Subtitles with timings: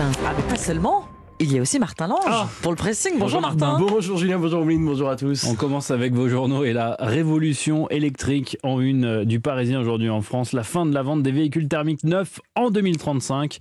[0.00, 0.20] Martin.
[0.24, 1.04] Ah, mais pas seulement
[1.40, 2.48] il y a aussi Martin Lange Ah.
[2.60, 3.14] pour le pressing.
[3.18, 3.78] Bonjour, Martin.
[3.78, 5.44] Bonjour Julien, bonjour Mine, bonjour à tous.
[5.44, 10.10] On commence avec vos journaux et la révolution électrique en une euh, du Parisien aujourd'hui
[10.10, 10.52] en France.
[10.52, 13.58] La fin de la vente des véhicules thermiques neufs en 2035,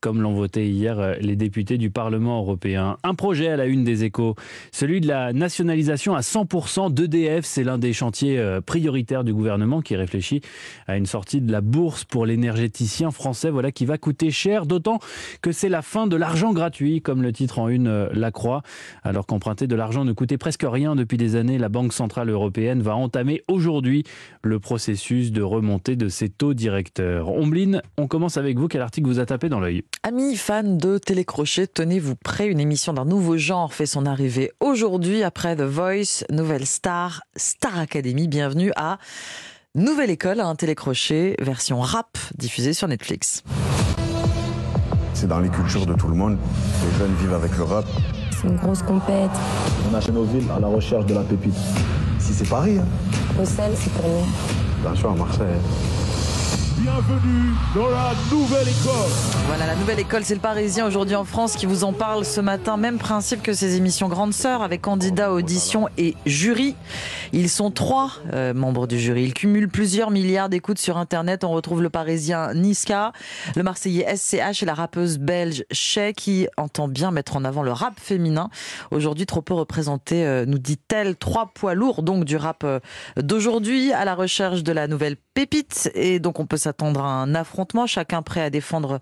[0.00, 2.96] comme l'ont voté hier euh, les députés du Parlement européen.
[3.02, 4.36] Un projet à la une des échos,
[4.70, 7.44] celui de la nationalisation à 100% d'EDF.
[7.44, 10.42] C'est l'un des chantiers euh, prioritaires du gouvernement qui réfléchit
[10.86, 13.50] à une sortie de la bourse pour l'énergéticien français.
[13.50, 15.00] Voilà qui va coûter cher, d'autant
[15.42, 18.62] que c'est la fin de l'argent gratuit, comme le titre en une euh, La Croix.
[19.02, 22.82] Alors qu'emprunter de l'argent ne coûtait presque rien depuis des années, la Banque Centrale Européenne
[22.82, 24.04] va entamer aujourd'hui
[24.42, 27.30] le processus de remontée de ses taux directeurs.
[27.30, 28.68] Ombline, on commence avec vous.
[28.68, 29.82] Quel article vous a tapé dans l'œil?
[30.02, 32.48] Amis fans de télécrochet, tenez-vous prêts.
[32.48, 37.78] Une émission d'un nouveau genre fait son arrivée aujourd'hui après The Voice, Nouvelle Star, Star
[37.78, 38.28] Academy.
[38.28, 38.98] Bienvenue à
[39.74, 43.42] Nouvelle École, un télécrochet version rap diffusée sur Netflix.
[45.16, 46.36] C'est dans les cultures de tout le monde.
[46.84, 47.86] Les jeunes vivent avec le rap.
[48.32, 49.30] C'est une grosse compète.
[49.90, 51.56] On a chez nos villes à la recherche de la pépite.
[52.18, 52.84] Si c'est Paris, hein.
[53.34, 54.26] Bruxelles, c'est pour nous.
[54.82, 55.46] bien sûr à Marseille.
[56.78, 59.10] Bienvenue dans la nouvelle école.
[59.46, 62.42] Voilà, la nouvelle école, c'est le Parisien aujourd'hui en France qui vous en parle ce
[62.42, 62.76] matin.
[62.76, 66.74] Même principe que ces émissions Grande Sœur avec candidats, auditions et jury.
[67.32, 69.24] Ils sont trois euh, membres du jury.
[69.24, 71.44] Ils cumulent plusieurs milliards d'écoutes sur Internet.
[71.44, 73.12] On retrouve le Parisien Niska,
[73.56, 77.72] le Marseillais SCH et la rappeuse belge Shay qui entend bien mettre en avant le
[77.72, 78.50] rap féminin.
[78.90, 81.16] Aujourd'hui, trop peu représenté, euh, nous dit-elle.
[81.16, 82.80] Trois poids lourds donc du rap euh,
[83.16, 85.90] d'aujourd'hui à la recherche de la nouvelle pépite.
[85.94, 89.00] Et donc on peut s'attendre à un affrontement, chacun prêt à défendre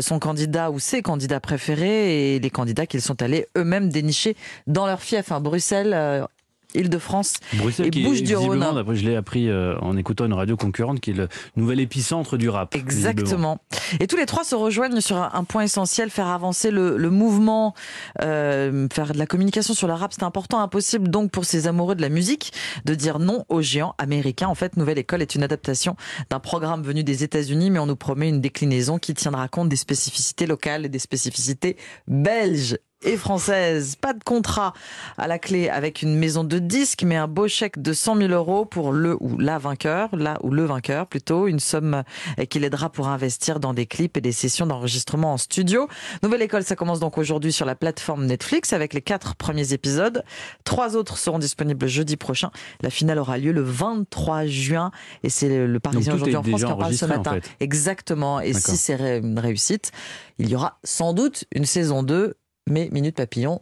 [0.00, 4.34] son candidat ou ses candidats préférés et les candidats qu'ils sont allés eux-mêmes dénicher
[4.66, 6.26] dans leur fief, à Bruxelles.
[6.74, 8.60] Île-de-France et Bouches-du-Rhône.
[8.60, 12.36] d'après je l'ai appris euh, en écoutant une radio concurrente, qui est le nouvel épicentre
[12.36, 12.74] du rap.
[12.74, 13.60] Exactement.
[14.00, 17.10] Et tous les trois se rejoignent sur un un point essentiel, faire avancer le, le
[17.10, 17.74] mouvement,
[18.22, 21.94] euh, faire de la communication sur le rap, c'est important, impossible donc pour ces amoureux
[21.94, 22.52] de la musique
[22.84, 24.48] de dire non aux géants américains.
[24.48, 25.96] En fait, Nouvelle École est une adaptation
[26.30, 29.76] d'un programme venu des États-Unis, mais on nous promet une déclinaison qui tiendra compte des
[29.76, 33.96] spécificités locales et des spécificités belges et françaises.
[33.96, 34.72] Pas de contrat
[35.18, 38.28] à la clé avec une maison de disques, mais un beau chèque de 100 000
[38.32, 42.02] euros pour le ou la vainqueur, là ou le vainqueur plutôt, une somme
[42.50, 45.88] qui l'aidera pour investir dans des clips et des sessions d'enregistrement en studio.
[46.22, 50.24] Nouvelle école, ça commence donc aujourd'hui sur la plateforme Netflix avec les quatre premiers épisodes.
[50.64, 52.50] Trois autres seront disponibles jeudi prochain.
[52.80, 54.90] La finale aura lieu le 23 juin
[55.22, 57.32] et c'est le- Parisien aujourd'hui en France qui en parle ce en matin.
[57.34, 57.50] fait.
[57.60, 58.40] Exactement.
[58.40, 59.92] Et si c'est une réussite,
[60.38, 62.36] il y aura sans doute une saison 2,
[62.68, 63.60] mais Minute Papillon,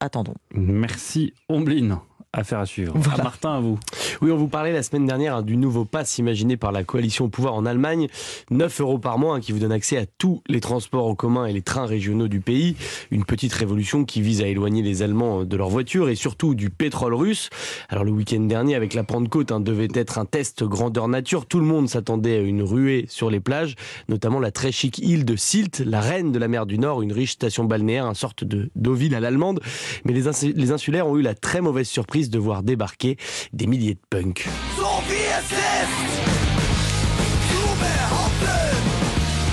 [0.00, 0.34] attendons.
[0.52, 1.98] Merci Ombline.
[2.32, 2.94] Affaire à suivre.
[2.96, 3.24] Voilà.
[3.24, 3.78] Martin, à vous.
[4.22, 7.24] Oui, on vous parlait la semaine dernière hein, du nouveau pass imaginé par la coalition
[7.24, 8.06] au pouvoir en Allemagne.
[8.52, 11.46] 9 euros par mois hein, qui vous donne accès à tous les transports en commun
[11.46, 12.76] et les trains régionaux du pays.
[13.10, 16.70] Une petite révolution qui vise à éloigner les Allemands de leurs voitures et surtout du
[16.70, 17.50] pétrole russe.
[17.88, 21.46] Alors le week-end dernier, avec la Pentecôte, hein, devait être un test grandeur nature.
[21.46, 23.74] Tout le monde s'attendait à une ruée sur les plages,
[24.08, 27.12] notamment la très chic île de Sylt, la reine de la mer du Nord, une
[27.12, 29.58] riche station balnéaire, une sorte de Deauville à l'allemande.
[30.04, 33.16] Mais les, les insulaires ont eu la très mauvaise surprise de voir débarquer
[33.52, 34.44] des milliers de Punk.
[34.76, 35.96] So wie es ist,
[37.48, 38.76] zu behaupten,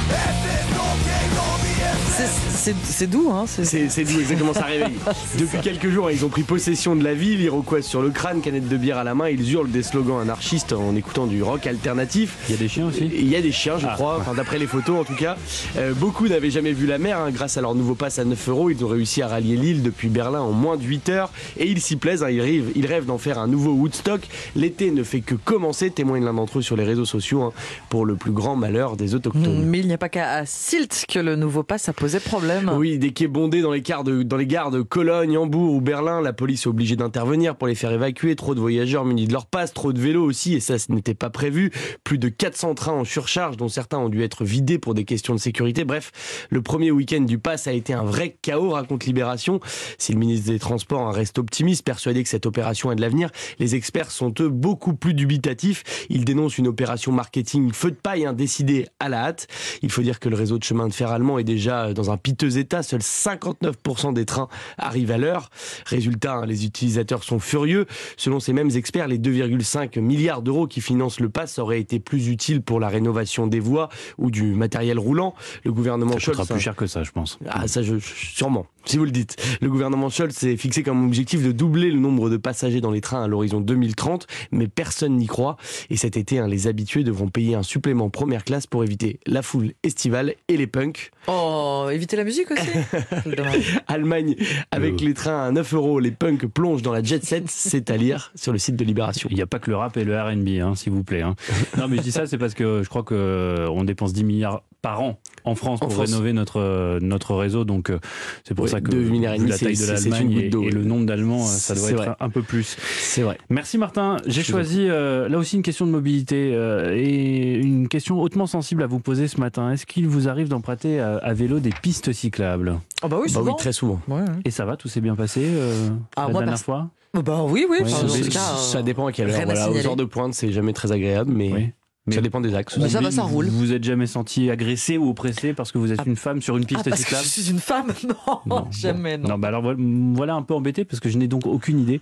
[0.09, 2.48] es ist okay, so wie es ist.
[2.83, 4.93] C'est doux, hein c'est- d'où exactement ça réveille.
[5.39, 8.67] Depuis quelques jours, ils ont pris possession de la ville, iroquois sur le crâne, canette
[8.67, 12.37] de bière à la main, ils hurlent des slogans anarchistes en écoutant du rock alternatif.
[12.49, 13.93] Il y a des chiens aussi Il y a des chiens, je Ah.
[13.95, 15.37] crois, enfin, d'après les photos en tout cas.
[15.77, 17.17] Euh, beaucoup n'avaient jamais vu la mer.
[17.19, 17.31] hein.
[17.31, 20.09] Grâce à leur nouveau pass à 9 euros, ils ont réussi à rallier l'île depuis
[20.09, 21.31] Berlin en moins de 8 heures.
[21.57, 22.29] Et ils s'y plaisent, hein.
[22.29, 24.21] ils, rêvent, ils rêvent d'en faire un nouveau Woodstock.
[24.55, 27.53] L'été ne fait que commencer, témoigne l'un d'entre eux sur les réseaux sociaux, hein,
[27.89, 29.65] pour le plus grand malheur des autochtones.
[29.65, 32.48] Mais il n'y a pas qu'à à Sylt que le nouveau pass a posé problème.
[32.75, 36.21] Oui, des quais bondés dans les, de, dans les gares de Cologne, Hambourg ou Berlin.
[36.21, 38.35] La police est obligée d'intervenir pour les faire évacuer.
[38.35, 41.13] Trop de voyageurs munis de leur passe, trop de vélos aussi, et ça, ce n'était
[41.13, 41.71] pas prévu.
[42.03, 45.35] Plus de 400 trains en surcharge, dont certains ont dû être vidés pour des questions
[45.35, 45.83] de sécurité.
[45.83, 49.59] Bref, le premier week-end du pass a été un vrai chaos, raconte Libération.
[49.97, 53.29] Si le ministre des Transports reste optimiste, persuadé que cette opération a de l'avenir,
[53.59, 56.05] les experts sont eux beaucoup plus dubitatifs.
[56.09, 59.47] Ils dénoncent une opération marketing feu de paille, hein, décidée à la hâte.
[59.81, 62.17] Il faut dire que le réseau de chemin de fer allemand est déjà dans un
[62.17, 62.83] piteux état.
[62.83, 65.49] Seuls 59% des trains arrivent à l'heure.
[65.89, 67.85] Résultat, hein, les utilisateurs sont furieux.
[68.17, 72.27] Selon ces mêmes experts, les 2,5 milliards d'euros qui financent le pass auraient été plus
[72.29, 75.33] utiles pour la rénovation des voies ou du matériel roulant.
[75.63, 77.39] Le gouvernement Ça coûtera Scholz, plus cher que ça, je pense.
[77.47, 79.35] ah, ça, je, sûrement, si vous le dites.
[79.61, 83.01] Le gouvernement Scholz s'est fixé comme objectif de doubler le nombre de passagers dans les
[83.01, 85.57] trains à l'horizon 2030, mais personne n'y croit.
[85.89, 89.41] Et cet été, hein, les habitués devront payer un supplément première classe pour éviter la
[89.41, 91.11] foule estivale et les punks.
[91.27, 92.67] Oh, éviter la musique aussi.
[93.87, 94.35] Allemagne,
[94.71, 97.97] avec les trains à 9 euros, les punks plongent dans la jet set, c'est à
[97.97, 99.27] lire sur le site de Libération.
[99.31, 101.21] Il n'y a pas que le rap et le R&B, hein, s'il vous plaît.
[101.21, 101.35] hein.
[101.77, 104.63] Non, mais je dis ça, c'est parce que je crois que euh, dépense 10 milliards
[104.81, 106.09] par an en France En pour France.
[106.09, 107.63] rénover notre euh, notre réseau.
[107.65, 107.99] Donc euh,
[108.45, 111.43] c'est pour Ouais, ça que vu la taille de l'Allemagne et, et le nombre d'Allemands,
[111.43, 112.15] euh, ça doit être vrai.
[112.19, 112.77] un peu plus.
[112.99, 113.37] C'est vrai.
[113.49, 114.17] Merci Martin.
[114.25, 118.83] J'ai choisi euh, là aussi une question de mobilité euh, et une question hautement sensible
[118.83, 119.71] à vous poser ce matin.
[119.71, 122.77] Est-ce qu'il vous arrive d'emprunter à, à vélo des pistes cyclables?
[123.01, 123.51] Ah bah oui, Bah souvent.
[123.51, 123.99] oui, très souvent.
[124.07, 124.25] Ouais, ouais.
[124.45, 126.89] Et ça va, tout s'est bien passé euh, Ah, la moi, dernière fois?
[127.13, 127.77] Bah oui, oui.
[127.81, 129.41] Ouais, enfin, ça- dépend à quelle heure.
[129.45, 131.69] Voilà, aux heures de pointe, c'est jamais très agréable, mais Oui.
[132.09, 132.77] Mais- ça dépend des axes.
[132.77, 133.47] Mais ça va, ça roule.
[133.47, 136.03] Vous vous êtes jamais senti agressé ou oppressé parce que vous êtes Ah.
[136.07, 138.67] une femme sur une Ah, piste parce que je suis une femme Non, Non.
[138.71, 139.29] jamais, non.
[139.29, 139.77] Non, bah alors voilà,
[140.13, 141.99] voilà un peu embêté parce que je n'ai donc aucune idée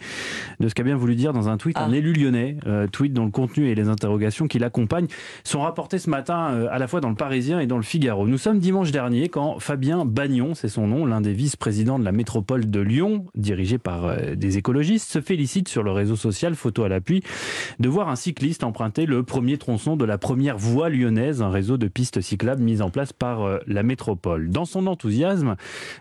[0.60, 1.86] de ce qu'a bien voulu dire dans un tweet Ah.
[1.86, 5.08] un élu lyonnais, euh, tweet dont le contenu et les interrogations qui l'accompagnent
[5.44, 8.28] sont rapportés ce matin euh, à la fois dans le Parisien et dans le Figaro.
[8.28, 12.12] Nous sommes dimanche dernier quand Fabien Bagnon, c'est son nom, l'un des vice-présidents de la
[12.12, 16.84] métropole de Lyon, dirigé par euh, des écologistes, se félicite sur le réseau social, photo
[16.84, 17.24] à l'appui,
[17.80, 21.78] de voir un cycliste emprunter le premier tronçon de la première voie lyonnaise, un réseau
[21.78, 24.50] de pistes cyclables mis en place par euh, la métropole.
[24.50, 25.56] Dans son enthousiasme,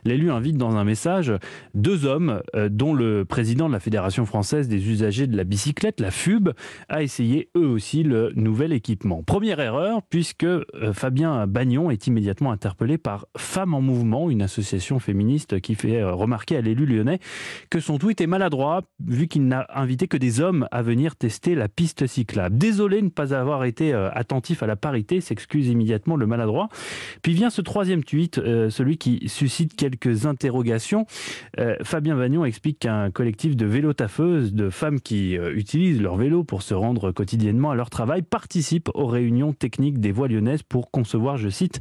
[0.04, 1.32] l'élu invite dans un message
[1.74, 6.00] deux hommes, euh, dont le président de la Fédération française des usagers de la bicyclette,
[6.00, 6.50] la FUB,
[6.88, 9.22] a essayé eux aussi le nouvel équipement.
[9.22, 14.98] Première erreur, puisque euh, Fabien Bagnon est immédiatement interpellé par Femmes en Mouvement, une association
[14.98, 17.18] féministe qui fait remarquer à l'élu lyonnais
[17.70, 21.54] que son tweet est maladroit, vu qu'il n'a invité que des hommes à venir tester
[21.54, 22.56] la piste cyclable.
[22.58, 26.68] Désolé de ne pas avoir été euh, attentif à la parité, s'excuse immédiatement le maladroit.
[27.22, 31.06] Puis vient ce troisième tweet, euh, celui qui suscite quelques interrogations.
[31.58, 36.62] Euh, Fabien Vagnon explique qu'un collectif de vélo-taffeuses, de femmes qui utilisent leur vélo pour
[36.62, 41.36] se rendre quotidiennement à leur travail, participe aux réunions techniques des voies lyonnaises pour concevoir,
[41.36, 41.80] je cite,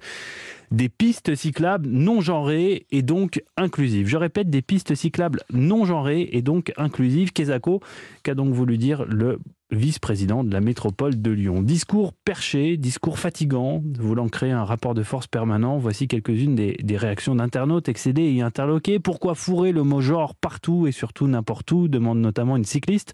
[0.71, 4.07] des pistes cyclables non genrées et donc inclusives.
[4.07, 7.31] Je répète, des pistes cyclables non genrées et donc inclusives.
[7.31, 7.81] Kesako,
[8.23, 9.39] qu'a donc voulu dire le
[9.71, 11.61] vice-président de la métropole de Lyon.
[11.61, 15.77] Discours perché, discours fatigant, voulant créer un rapport de force permanent.
[15.77, 18.99] Voici quelques-unes des, réactions d'internautes excédés et interloqués.
[18.99, 23.13] Pourquoi fourrer le mot genre partout et surtout n'importe où demande notamment une cycliste.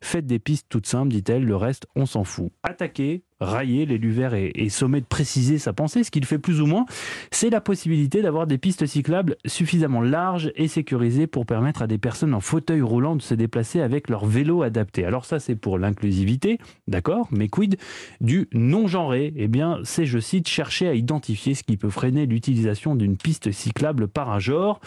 [0.00, 2.50] Faites des pistes toutes simples, dit-elle, le reste, on s'en fout.
[2.62, 6.60] Attaquer, railler, l'élu vert est, est sommé de préciser sa pensée, ce qu'il fait plus
[6.60, 6.86] ou moins,
[7.30, 11.98] c'est la possibilité d'avoir des pistes cyclables suffisamment larges et sécurisées pour permettre à des
[11.98, 15.04] personnes en fauteuil roulant de se déplacer avec leur vélo adapté.
[15.04, 16.58] Alors ça, c'est pour l'inclusivité,
[16.88, 17.76] d'accord, mais quid
[18.20, 19.32] du non-genré?
[19.36, 23.52] Eh bien, c'est, je cite, chercher à identifier ce qui peut freiner l'utilisation d'une piste
[23.52, 24.80] cyclable par un genre.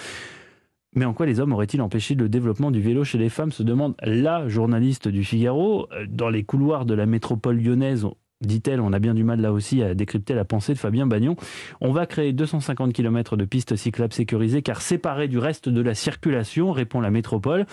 [0.95, 3.63] Mais en quoi les hommes auraient-ils empêché le développement du vélo chez les femmes se
[3.63, 5.89] demande la journaliste du Figaro.
[6.07, 8.07] Dans les couloirs de la métropole lyonnaise,
[8.41, 11.35] dit-elle, on a bien du mal là aussi à décrypter la pensée de Fabien Bagnon.
[11.81, 15.95] On va créer 250 km de pistes cyclables sécurisées car séparées du reste de la
[15.95, 17.65] circulation, répond la métropole,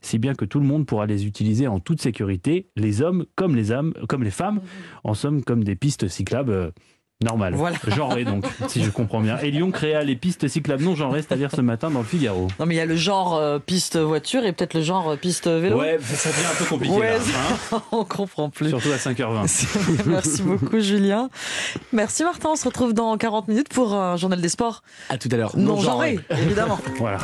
[0.00, 3.54] si bien que tout le monde pourra les utiliser en toute sécurité, les hommes comme
[3.54, 3.68] les,
[4.08, 4.60] comme les femmes,
[5.04, 6.72] en somme comme des pistes cyclables.
[7.24, 7.76] Normales, Voilà.
[7.88, 9.38] genrées donc, si je comprends bien.
[9.40, 12.46] Et Lyon créa les pistes cyclables non genrées, c'est-à-dire ce matin dans le Figaro.
[12.60, 15.16] Non, mais il y a le genre euh, piste voiture et peut-être le genre euh,
[15.16, 15.80] piste vélo.
[15.80, 17.24] Ouais, ça devient un peu compliqué Ouais, là,
[17.72, 17.82] hein.
[17.90, 18.68] On comprend plus.
[18.68, 19.66] surtout à 5h20.
[20.06, 21.28] Merci beaucoup, Julien.
[21.92, 22.50] Merci, Martin.
[22.52, 25.56] On se retrouve dans 40 minutes pour un journal des sports À tout à l'heure.
[25.56, 26.78] non genré, évidemment.
[26.98, 27.18] Voilà.